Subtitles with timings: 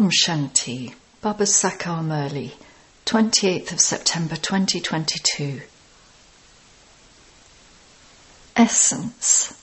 [0.00, 2.52] Om Shanti, Baba Sakar Murli,
[3.04, 5.60] 28th of September 2022.
[8.56, 9.62] Essence.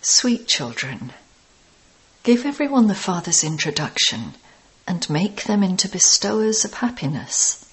[0.00, 1.12] Sweet children,
[2.22, 4.36] give everyone the Father's introduction
[4.86, 7.64] and make them into bestowers of happiness.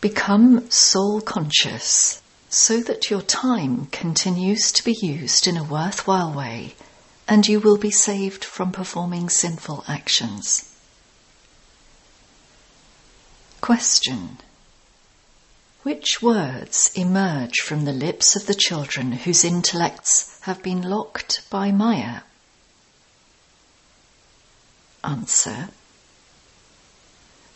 [0.00, 6.74] Become soul conscious so that your time continues to be used in a worthwhile way
[7.28, 10.72] and you will be saved from performing sinful actions.
[13.60, 14.38] Question
[15.82, 21.72] Which words emerge from the lips of the children whose intellects have been locked by
[21.72, 22.20] Maya?
[25.02, 25.68] Answer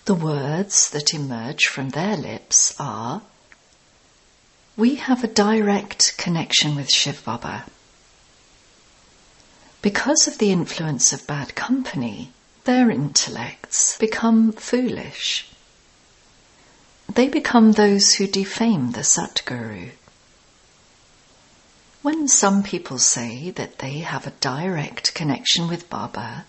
[0.07, 3.23] The words that emerge from their lips are
[4.77, 7.66] We have a direct connection with Shiv Baba.
[9.83, 12.33] Because of the influence of bad company,
[12.65, 15.49] their intellects become foolish.
[17.15, 19.93] They become those who defame the Satguru.
[22.02, 26.45] When some people say that they have a direct connection with Baba,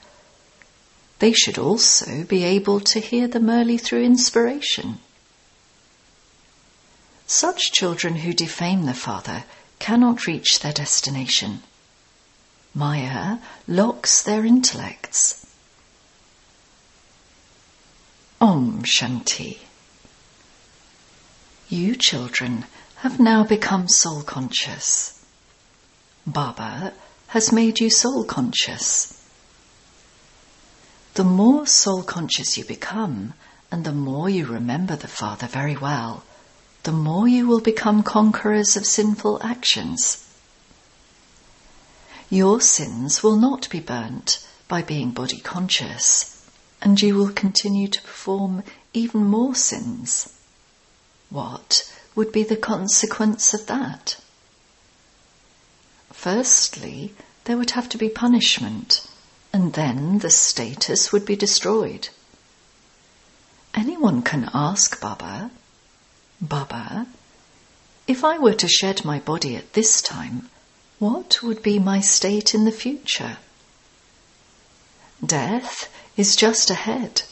[1.19, 5.00] they should also be able to hear the Murli through inspiration.
[7.28, 9.45] Such children who defame the Father
[9.80, 11.63] cannot reach their destination.
[12.73, 15.45] Maya locks their intellects.
[18.39, 19.59] Om Shanti.
[21.67, 22.66] You children
[22.97, 25.23] have now become soul conscious.
[26.25, 26.94] Baba
[27.28, 29.22] has made you soul conscious.
[31.16, 33.33] The more soul conscious you become,
[33.69, 36.23] and the more you remember the Father very well,
[36.83, 40.25] the more you will become conquerors of sinful actions.
[42.34, 46.48] Your sins will not be burnt by being body conscious,
[46.82, 50.32] and you will continue to perform even more sins.
[51.30, 54.16] What would be the consequence of that?
[56.14, 59.06] Firstly, there would have to be punishment,
[59.52, 62.08] and then the status would be destroyed.
[63.74, 65.52] Anyone can ask Baba,
[66.40, 67.08] Baba,
[68.08, 70.50] if I were to shed my body at this time,
[71.01, 73.38] what would be my state in the future?
[75.25, 77.23] Death is just ahead.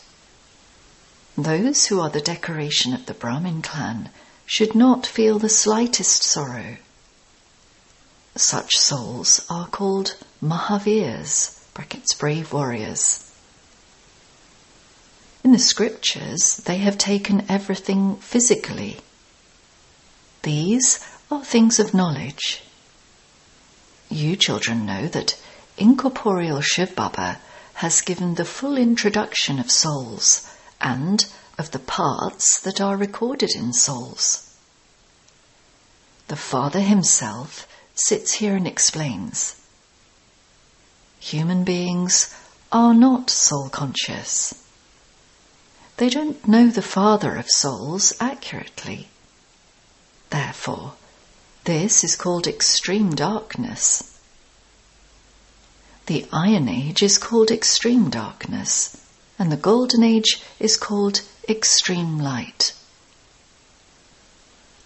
[1.37, 4.09] Those who are the decoration of the Brahmin clan
[4.47, 6.77] should not feel the slightest sorrow.
[8.35, 13.31] Such souls are called Mahavirs, brackets brave warriors.
[15.43, 18.97] In the scriptures, they have taken everything physically.
[20.41, 22.63] These are things of knowledge.
[24.09, 25.39] You children know that
[25.77, 27.39] incorporeal Shiv Baba
[27.75, 30.49] has given the full introduction of souls
[30.81, 31.25] and
[31.59, 34.55] of the parts that are recorded in souls.
[36.27, 39.61] The Father himself sits here and explains.
[41.19, 42.33] Human beings
[42.71, 44.55] are not soul conscious.
[45.97, 49.09] They don't know the Father of souls accurately.
[50.29, 50.93] Therefore,
[51.65, 54.19] this is called extreme darkness.
[56.05, 59.05] The Iron Age is called extreme darkness,
[59.37, 62.73] and the Golden Age is called extreme light.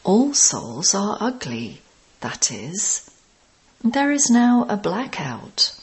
[0.04, 1.82] All souls are ugly,
[2.20, 3.10] that is,
[3.84, 5.76] there is now a blackout.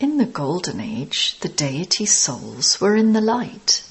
[0.00, 3.84] In the Golden Age, the deity souls were in the light.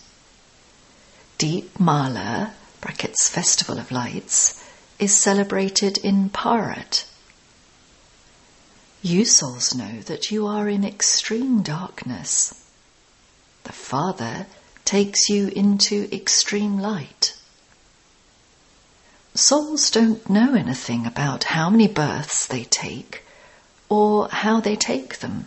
[1.38, 4.59] Deep Mala, brackets Festival of Lights,
[5.00, 7.06] is celebrated in Bharat.
[9.02, 12.70] You souls know that you are in extreme darkness.
[13.64, 14.46] The Father
[14.84, 17.38] takes you into extreme light.
[19.36, 23.24] Souls don't know anything about how many births they take
[23.88, 25.46] or how they take them.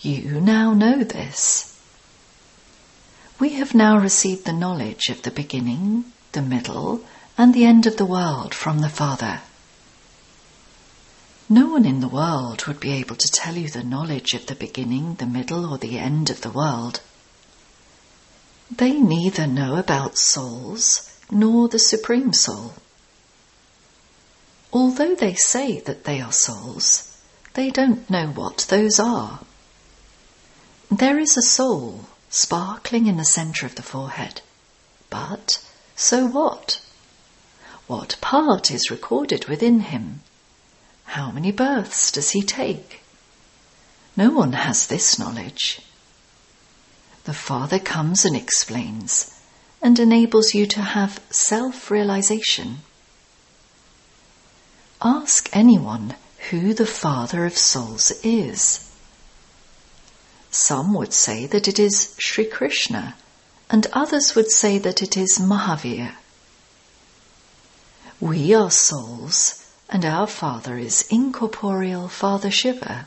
[0.00, 1.78] You now know this.
[3.38, 7.04] We have now received the knowledge of the beginning, the middle,
[7.38, 9.40] and the end of the world from the Father.
[11.48, 14.54] No one in the world would be able to tell you the knowledge of the
[14.54, 17.00] beginning, the middle, or the end of the world.
[18.70, 22.74] They neither know about souls nor the Supreme Soul.
[24.72, 27.16] Although they say that they are souls,
[27.54, 29.40] they don't know what those are.
[30.90, 34.40] There is a soul sparkling in the centre of the forehead.
[35.10, 36.80] But so what?
[37.86, 40.22] What part is recorded within him?
[41.04, 43.02] How many births does he take?
[44.16, 45.80] No one has this knowledge.
[47.24, 49.32] The Father comes and explains
[49.80, 52.78] and enables you to have self realization.
[55.00, 56.16] Ask anyone
[56.50, 58.90] who the Father of souls is.
[60.50, 63.14] Some would say that it is Sri Krishna,
[63.70, 66.14] and others would say that it is Mahavir.
[68.20, 73.06] We are souls, and our Father is incorporeal Father Shiva.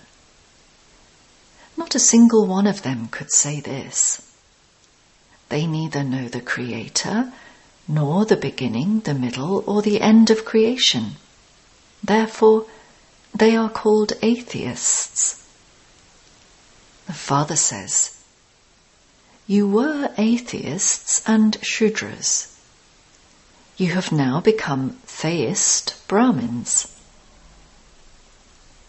[1.75, 4.21] Not a single one of them could say this.
[5.49, 7.33] They neither know the Creator,
[7.87, 11.15] nor the beginning, the middle, or the end of creation.
[12.03, 12.67] Therefore,
[13.33, 15.43] they are called atheists.
[17.07, 18.15] The Father says,
[19.47, 22.58] You were atheists and Shudras.
[23.79, 26.93] You have now become theist Brahmins.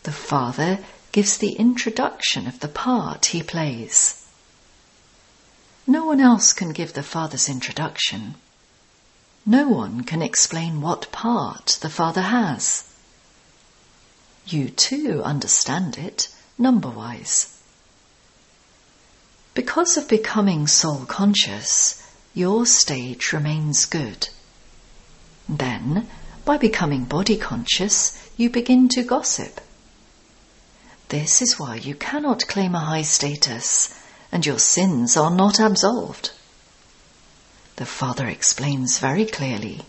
[0.03, 0.81] The Father
[1.13, 4.27] gives the introduction of the part he plays.
[5.87, 8.35] No one else can give the Father's introduction.
[9.47, 12.83] No one can explain what part the Father has.
[14.45, 16.27] You too understand it
[16.59, 17.63] number wise.
[19.55, 22.03] Because of becoming soul conscious,
[22.35, 24.31] your stage remains good.
[25.51, 26.07] Then,
[26.45, 29.61] by becoming body conscious, you begin to gossip.
[31.09, 33.93] This is why you cannot claim a high status
[34.31, 36.31] and your sins are not absolved.
[37.77, 39.83] The Father explains very clearly.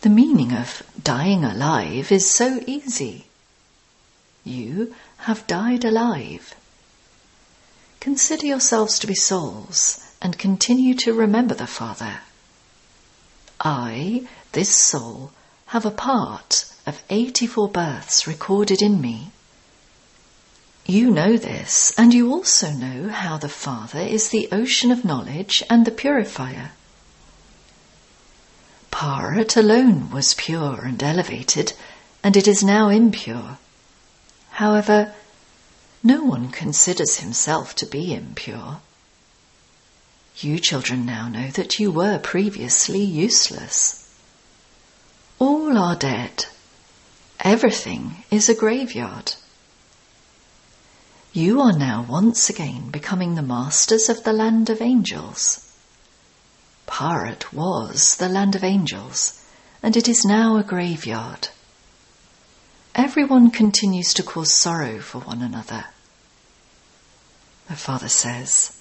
[0.00, 3.26] The meaning of dying alive is so easy.
[4.42, 6.56] You have died alive.
[8.00, 12.22] Consider yourselves to be souls and continue to remember the Father.
[13.60, 15.32] I, this soul,
[15.66, 19.32] have a part of 84 births recorded in me.
[20.86, 25.62] You know this, and you also know how the Father is the ocean of knowledge
[25.68, 26.72] and the purifier.
[28.90, 31.74] Bharat alone was pure and elevated,
[32.22, 33.58] and it is now impure.
[34.52, 35.14] However,
[36.02, 38.80] no one considers himself to be impure.
[40.42, 44.10] You children now know that you were previously useless.
[45.38, 46.46] All are dead.
[47.40, 49.34] Everything is a graveyard.
[51.34, 55.70] You are now once again becoming the masters of the land of angels.
[56.86, 59.44] Bharat was the land of angels,
[59.82, 61.48] and it is now a graveyard.
[62.94, 65.84] Everyone continues to cause sorrow for one another.
[67.68, 68.79] The Father says,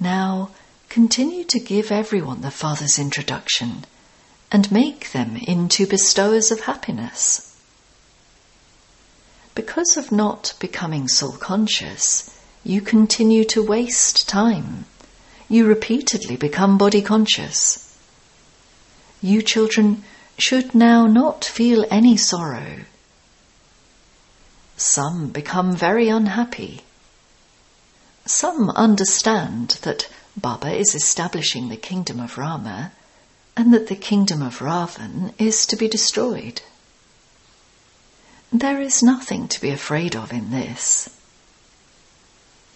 [0.00, 0.50] Now
[0.88, 3.84] continue to give everyone the Father's introduction
[4.50, 7.56] and make them into bestowers of happiness.
[9.54, 12.30] Because of not becoming soul conscious,
[12.64, 14.86] you continue to waste time.
[15.48, 17.96] You repeatedly become body conscious.
[19.20, 20.02] You children
[20.38, 22.80] should now not feel any sorrow.
[24.76, 26.82] Some become very unhappy.
[28.26, 32.92] Some understand that Baba is establishing the kingdom of Rama
[33.56, 36.62] and that the kingdom of Ravan is to be destroyed.
[38.50, 41.08] There is nothing to be afraid of in this.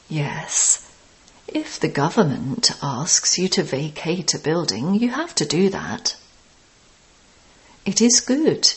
[0.09, 0.91] Yes,
[1.47, 6.17] if the government asks you to vacate a building, you have to do that.
[7.87, 8.75] It is good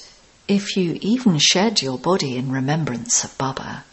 [0.47, 3.83] if you even shed your body in remembrance of Baba.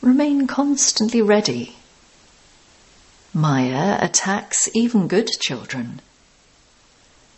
[0.00, 1.76] Remain constantly ready.
[3.34, 6.00] Maya attacks even good children.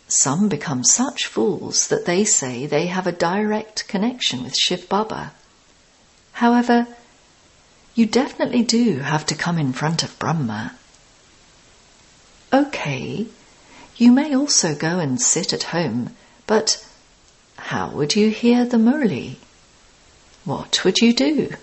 [0.07, 5.33] Some become such fools that they say they have a direct connection with Shiv Baba.
[6.33, 6.87] However,
[7.95, 10.75] you definitely do have to come in front of Brahma.
[12.53, 13.27] Okay,
[13.95, 16.15] you may also go and sit at home,
[16.45, 16.85] but
[17.57, 19.37] how would you hear the Murli?
[20.45, 21.55] What would you do?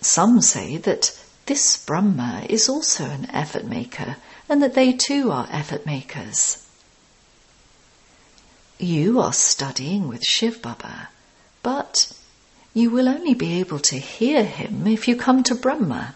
[0.00, 4.16] Some say that this Brahma is also an effort maker
[4.48, 6.64] and that they too are effort makers.
[8.78, 11.08] You are studying with Shiv Baba,
[11.62, 12.12] but
[12.74, 16.14] you will only be able to hear him if you come to Brahma.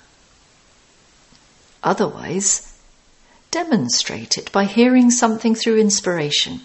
[1.83, 2.79] Otherwise,
[3.51, 6.61] demonstrate it by hearing something through inspiration.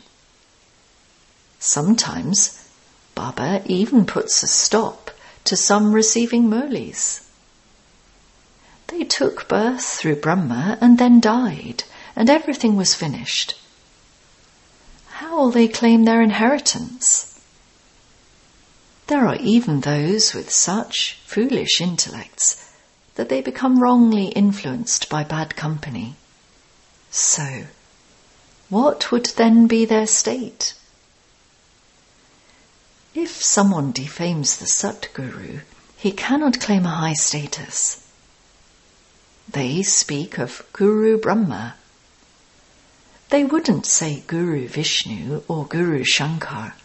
[1.57, 2.69] Sometimes
[3.15, 5.06] Baba even puts a stop
[5.47, 7.27] to some receiving Murlis.
[8.87, 11.83] They took birth through Brahma and then died,
[12.15, 13.55] and everything was finished
[15.17, 17.39] how will they claim their inheritance?
[19.07, 22.71] There are even those with such foolish intellects
[23.15, 26.15] that they become wrongly influenced by bad company.
[27.09, 27.63] So,
[28.69, 30.75] what would then be their state?
[33.19, 35.61] If someone defames the Satguru,
[35.97, 38.07] he cannot claim a high status.
[39.49, 41.77] They speak of Guru Brahma.
[43.29, 46.75] They wouldn't say Guru Vishnu or Guru Shankar.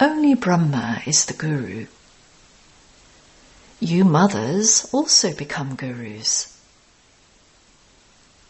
[0.00, 1.86] Only Brahma is the Guru.
[3.78, 6.58] You mothers also become gurus.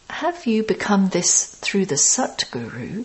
[0.08, 3.04] Have you become this through the Sat Guru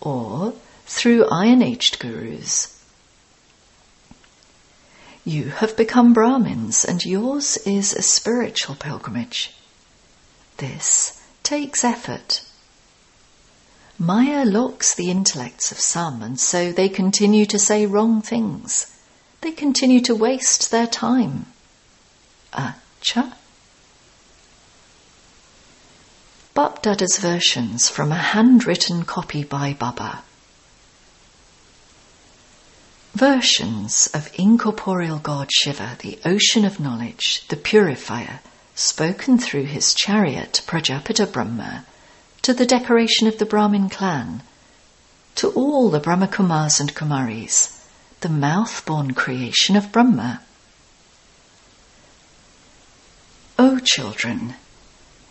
[0.00, 0.54] or
[0.86, 2.79] through Iron Aged gurus?
[5.24, 9.52] You have become Brahmins and yours is a spiritual pilgrimage.
[10.56, 12.42] This takes effort.
[13.98, 18.86] Maya locks the intellects of some and so they continue to say wrong things.
[19.42, 21.46] They continue to waste their time.
[22.54, 23.34] Acha?
[26.54, 30.22] Bapdada's versions from a handwritten copy by Baba.
[33.14, 38.38] Versions of incorporeal God Shiva, the ocean of knowledge, the purifier,
[38.76, 41.84] spoken through his chariot Prajapita Brahma,
[42.42, 44.42] to the decoration of the Brahmin clan,
[45.34, 47.84] to all the Brahma Kumars and Kumaris,
[48.20, 50.42] the mouth-born creation of Brahma.
[53.58, 54.54] O children,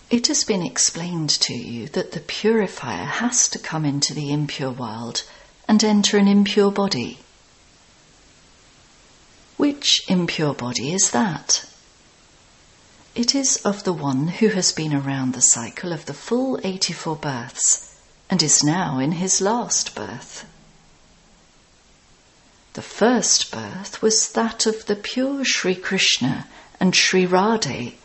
[0.09, 4.71] it has been explained to you that the purifier has to come into the impure
[4.71, 5.23] world
[5.67, 7.19] and enter an impure body.
[9.59, 11.65] Which impure body is that?
[13.13, 17.17] It is of the one who has been around the cycle of the full 84
[17.17, 17.93] births
[18.29, 20.45] and is now in his last birth.
[22.71, 26.47] The first birth was that of the pure Sri Krishna
[26.79, 27.95] and Sri Radhe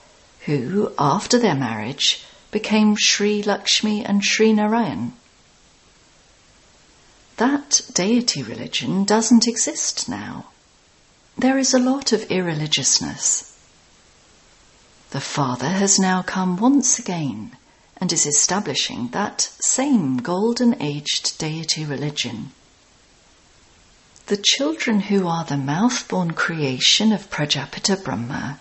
[0.46, 5.12] who, after their marriage, became Sri Lakshmi and Sri Narayan.
[7.36, 10.46] That deity religion doesn't exist now.
[11.36, 13.58] There is a lot of irreligiousness.
[15.10, 17.56] The Father has now come once again
[17.96, 22.52] and is establishing that same golden aged deity religion.
[24.26, 28.58] The children who are the mouth born creation of Prajapita Brahma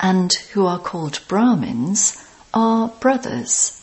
[0.00, 2.16] and who are called Brahmins
[2.52, 3.80] are brothers.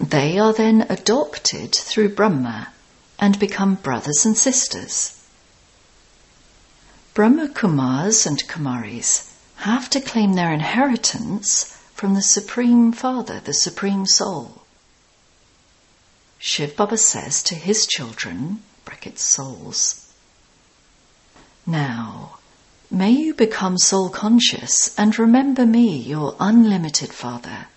[0.00, 2.72] They are then adopted through Brahma
[3.18, 5.21] and become brothers and sisters.
[7.14, 14.06] Brahma Kumars and Kumaris have to claim their inheritance from the Supreme Father, the Supreme
[14.06, 14.62] Soul.
[16.38, 20.08] Shiv Baba says to his children, brackets souls,
[21.66, 22.38] Now,
[22.90, 27.68] May you become soul conscious and remember me, your unlimited Father.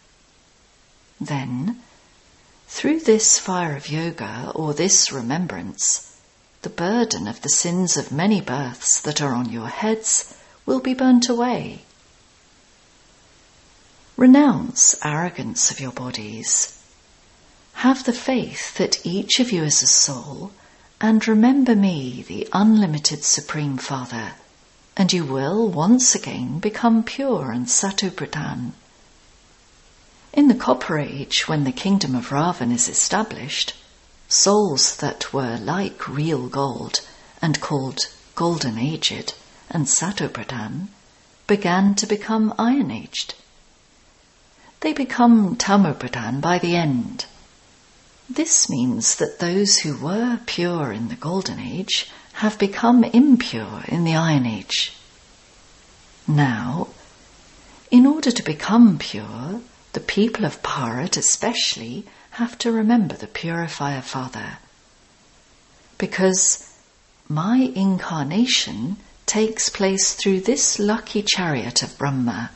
[1.22, 1.82] Then,
[2.68, 6.15] through this fire of yoga or this remembrance,
[6.66, 10.34] the burden of the sins of many births that are on your heads
[10.66, 11.86] will be burnt away.
[14.18, 16.82] Renounce arrogance of your bodies.
[17.86, 20.54] Have the faith that each of you is a soul
[21.00, 24.34] and remember me, the unlimited Supreme Father
[24.98, 28.72] and you will once again become pure and satopradhan.
[30.34, 33.76] In the Copper Age, when the kingdom of Ravan is established,
[34.28, 37.02] souls that were like real gold
[37.42, 39.34] and called golden aged
[39.70, 40.88] and satopradhan
[41.48, 43.34] began to become iron aged.
[44.82, 47.26] They become tamopradhan by the end.
[48.30, 54.04] This means that those who were pure in the golden age have become impure in
[54.04, 54.94] the Iron Age.
[56.28, 56.90] Now,
[57.92, 59.62] in order to become pure,
[59.94, 62.06] the people of Bharat especially
[62.36, 64.58] have to remember the Purifier Father.
[65.98, 66.78] Because
[67.30, 72.52] my incarnation takes place through this lucky chariot of Brahma.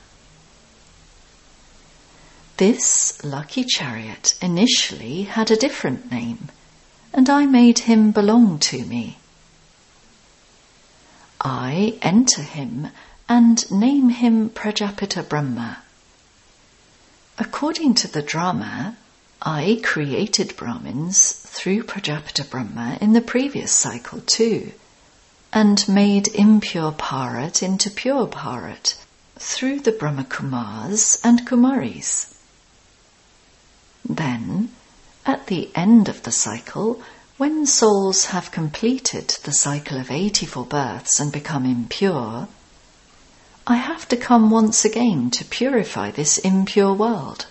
[2.57, 6.49] This lucky chariot initially had a different name,
[7.13, 9.17] and I made him belong to me.
[11.39, 12.89] I enter him
[13.29, 15.77] and name him Prajapita Brahma.
[17.37, 18.97] According to the drama,
[19.41, 24.73] I created Brahmins through Prajapita Brahma in the previous cycle too,
[25.53, 28.95] and made impure Bharat into pure Bharat
[29.37, 32.33] through the Brahma Kumars and Kumaris.
[34.03, 34.73] Then,
[35.25, 37.01] at the end of the cycle,
[37.37, 42.49] When souls have completed the cycle of 84 births and become impure,
[43.65, 47.45] I have to come once again to purify this impure world.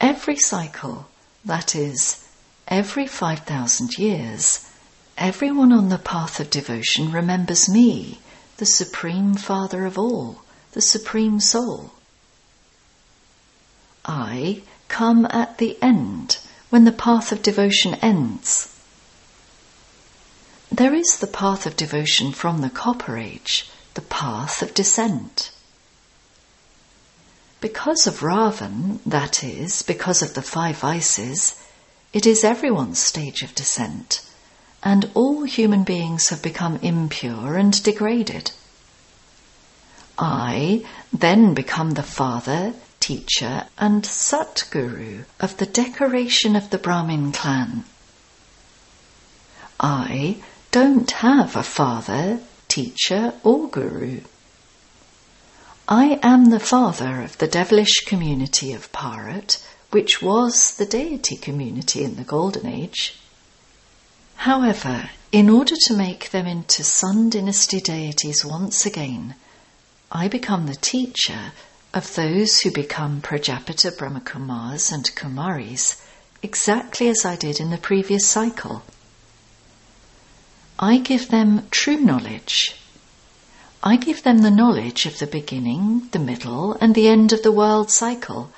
[0.00, 1.08] Every cycle,
[1.44, 2.24] that is,
[2.68, 4.70] every 5,000 years,
[5.16, 8.20] everyone on the path of devotion remembers me,
[8.58, 11.92] the Supreme Father of all, the Supreme Soul.
[14.04, 16.38] I come at the end
[16.70, 18.74] when the path of devotion ends.
[20.70, 25.50] There is the path of devotion from the Copper Age, the path of descent.
[27.60, 31.60] Because of Ravan, that is, because of the five vices,
[32.12, 34.22] it is everyone's stage of descent,
[34.82, 38.52] and all human beings have become impure and degraded.
[40.18, 47.84] I then become the father, teacher and Satguru of the decoration of the Brahmin clan.
[49.80, 54.20] I don't have a father, teacher or guru.
[55.90, 59.56] I am the father of the devilish community of Bharat,
[59.90, 63.18] which was the deity community in the Golden Age.
[64.36, 69.34] However, in order to make them into Sun Dynasty deities once again,
[70.12, 71.52] I become the teacher
[71.94, 76.02] of those who become Prajapita Brahmakumars and Kumaris
[76.42, 78.82] exactly as I did in the previous cycle.
[80.78, 82.78] I give them true knowledge.
[83.82, 87.52] I give them the knowledge of the beginning, the middle, and the end of the
[87.52, 88.50] world cycle,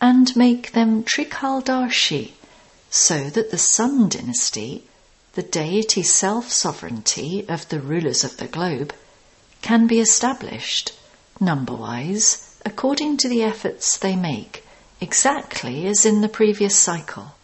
[0.00, 2.32] and make them Trikaldarshi,
[2.88, 4.84] so that the Sun dynasty,
[5.34, 8.94] the deity self sovereignty of the rulers of the globe,
[9.60, 10.92] can be established,
[11.38, 14.64] number wise, according to the efforts they make,
[15.02, 17.34] exactly as in the previous cycle.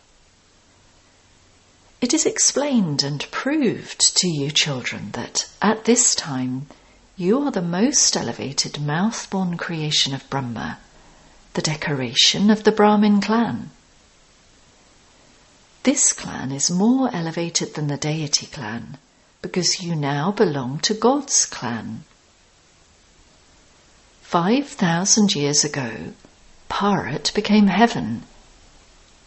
[2.00, 6.68] It is explained and proved to you, children, that at this time
[7.18, 10.78] you are the most elevated mouth born creation of Brahma,
[11.54, 13.70] the decoration of the Brahmin clan.
[15.82, 18.98] This clan is more elevated than the deity clan
[19.42, 22.04] because you now belong to God's clan.
[24.22, 26.12] 5,000 years ago,
[26.70, 28.22] Bharat became heaven,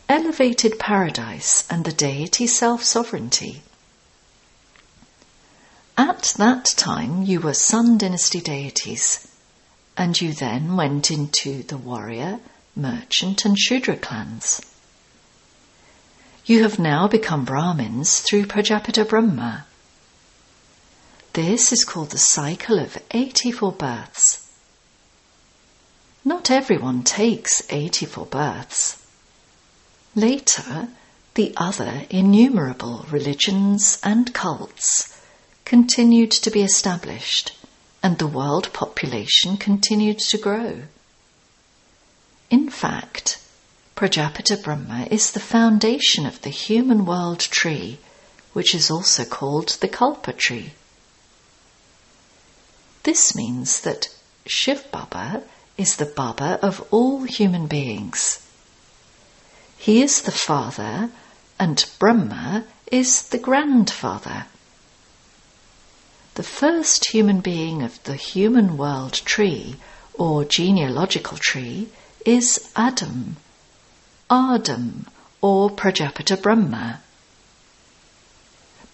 [0.07, 3.63] elevated paradise and the deity self sovereignty.
[5.97, 9.27] At that time, you were Sun dynasty deities,
[9.97, 12.39] and you then went into the warrior,
[12.75, 14.61] merchant, and Shudra clans.
[16.45, 19.65] You have now become Brahmins through Prajapita Brahma.
[21.33, 24.47] This is called the cycle of 84 births.
[26.23, 28.97] Not everyone takes 84 births.
[30.15, 30.87] Later,
[31.33, 35.10] the other innumerable religions and cults
[35.71, 37.53] continued to be established,
[38.03, 40.81] and the world population continued to grow.
[42.49, 43.41] In fact,
[43.95, 47.99] Prajapita Brahma is the foundation of the human world tree,
[48.51, 50.73] which is also called the Kalpa tree.
[53.03, 54.09] This means that
[54.45, 55.41] Shiv Baba
[55.77, 58.45] is the Baba of all human beings.
[59.77, 61.11] He is the father,
[61.57, 64.47] and Brahma is the grandfather.
[66.35, 69.75] The first human being of the human world tree,
[70.13, 71.89] or genealogical tree,
[72.25, 73.37] is Adam,
[74.29, 75.07] Adam,
[75.41, 77.01] or Prajapita Brahma.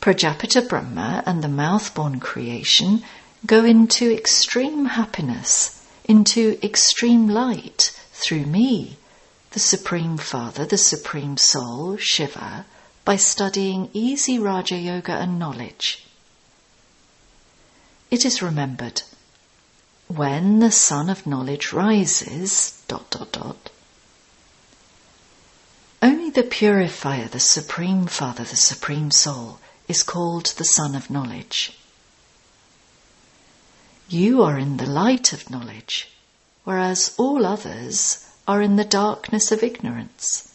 [0.02, 3.04] Prajapita Brahma and the mouth-born creation
[3.46, 8.98] go into extreme happiness into extreme light through me,
[9.52, 12.66] the Supreme Father, the Supreme Soul, Shiva,
[13.04, 16.07] by studying easy Raja Yoga and knowledge.
[18.10, 19.02] It is remembered
[20.08, 23.70] when the sun of knowledge rises, dot dot dot,
[26.02, 31.78] only the purifier, the Supreme Father, the Supreme Soul, is called the Sun of Knowledge.
[34.08, 36.10] You are in the light of knowledge,
[36.64, 40.54] whereas all others are in the darkness of ignorance.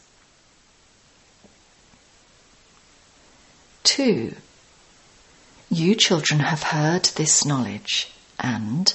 [3.85, 4.35] 2.
[5.73, 8.93] You children have heard this knowledge, and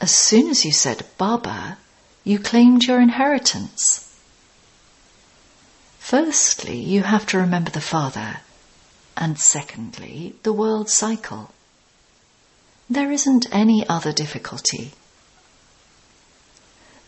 [0.00, 1.76] as soon as you said Baba,
[2.24, 4.08] you claimed your inheritance.
[5.98, 8.40] Firstly, you have to remember the Father,
[9.18, 11.52] and secondly, the world cycle.
[12.88, 14.94] There isn't any other difficulty.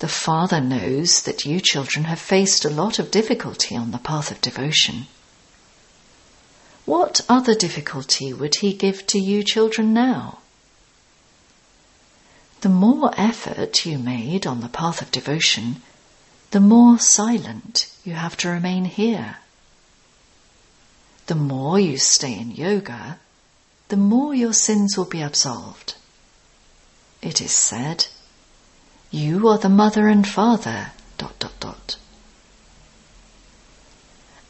[0.01, 4.31] The Father knows that you children have faced a lot of difficulty on the path
[4.31, 5.07] of devotion.
[6.85, 10.39] What other difficulty would he give to you children now?
[12.61, 15.83] The more effort you made on the path of devotion,
[16.51, 19.39] the more silent you have to remain here.
[21.27, 23.19] The more you stay in yoga,
[23.89, 25.95] the more your sins will be absolved.
[27.23, 28.07] It is said,
[29.11, 30.93] You are the mother and father.
[31.17, 31.97] Dot, dot, dot.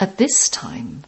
[0.01, 1.05] At this time,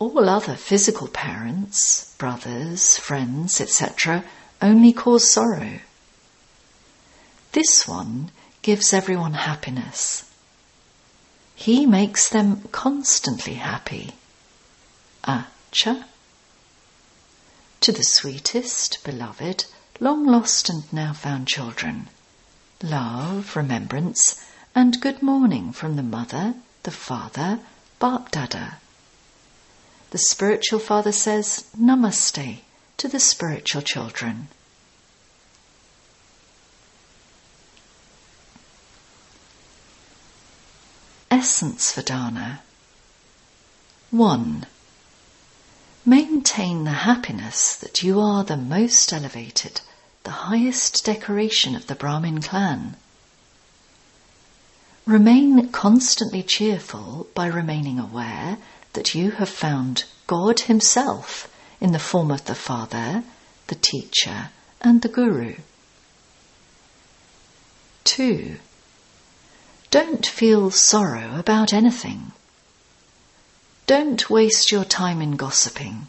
[0.00, 4.24] all other physical parents, brothers, friends, etc.,
[4.62, 5.78] only cause sorrow.
[7.52, 8.30] This one
[8.62, 10.24] gives everyone happiness.
[11.54, 14.14] He makes them constantly happy.
[15.24, 16.04] Acha.
[17.82, 19.66] To the sweetest, beloved,
[20.00, 22.08] long lost and now found children,
[22.82, 24.42] love, remembrance,
[24.74, 27.60] and good morning from the mother, the father,
[27.98, 28.78] Bap Dada.
[30.10, 32.62] The spiritual father says Namaste
[32.96, 34.48] to the spiritual children.
[41.30, 42.58] Essence for Dharna
[44.10, 44.66] 1.
[46.04, 49.80] Maintain the happiness that you are the most elevated,
[50.24, 52.96] the highest decoration of the Brahmin clan.
[55.06, 58.58] Remain constantly cheerful by remaining aware
[58.92, 61.48] that you have found God Himself
[61.80, 63.24] in the form of the Father,
[63.68, 64.50] the Teacher,
[64.80, 65.54] and the Guru.
[68.04, 68.56] 2.
[69.90, 72.32] Don't feel sorrow about anything.
[73.86, 76.06] Don't waste your time in gossiping.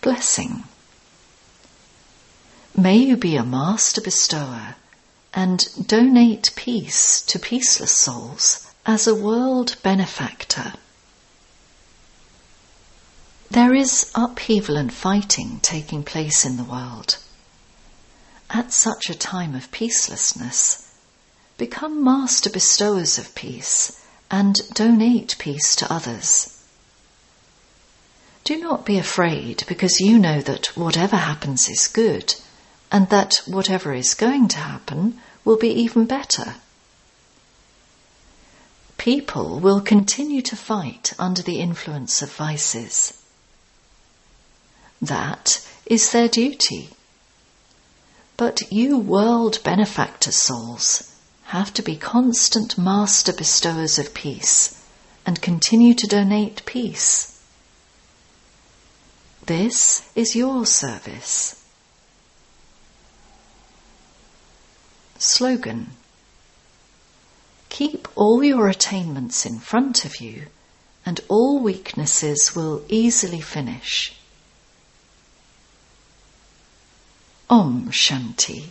[0.00, 0.64] Blessing.
[2.76, 4.76] May you be a master bestower
[5.34, 10.72] and donate peace to peaceless souls as a world benefactor.
[13.50, 17.18] There is upheaval and fighting taking place in the world.
[18.48, 20.86] At such a time of peacelessness,
[21.58, 26.56] become master bestowers of peace and donate peace to others.
[28.44, 32.34] Do not be afraid because you know that whatever happens is good
[32.90, 36.54] and that whatever is going to happen will be even better.
[39.00, 43.14] People will continue to fight under the influence of vices.
[45.00, 46.90] That is their duty.
[48.36, 54.78] But you world benefactor souls have to be constant master bestowers of peace
[55.24, 57.40] and continue to donate peace.
[59.46, 61.64] This is your service.
[65.16, 65.92] Slogan
[67.70, 70.46] Keep all your attainments in front of you,
[71.06, 74.12] and all weaknesses will easily finish.
[77.48, 78.66] Om Shanti.